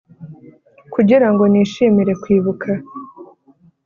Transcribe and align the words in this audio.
kugirango 0.93 1.43
nishimire 1.51 2.13
kwibuka 2.23 2.69